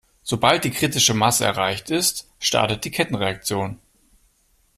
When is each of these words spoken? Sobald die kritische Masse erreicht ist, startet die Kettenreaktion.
Sobald 0.23 0.63
die 0.63 0.71
kritische 0.71 1.13
Masse 1.13 1.45
erreicht 1.45 1.91
ist, 1.91 2.27
startet 2.39 2.85
die 2.85 2.89
Kettenreaktion. 2.89 3.79